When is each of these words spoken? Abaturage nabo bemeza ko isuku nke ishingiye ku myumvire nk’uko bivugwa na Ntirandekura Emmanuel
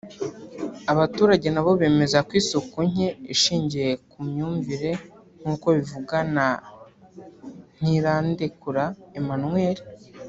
Abaturage 0.93 1.47
nabo 1.51 1.71
bemeza 1.81 2.19
ko 2.27 2.31
isuku 2.41 2.77
nke 2.89 3.07
ishingiye 3.33 3.89
ku 4.09 4.17
myumvire 4.29 4.91
nk’uko 5.39 5.67
bivugwa 5.77 6.17
na 6.35 6.47
Ntirandekura 7.79 8.85
Emmanuel 9.19 9.77